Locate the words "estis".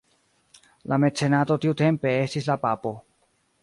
2.25-2.53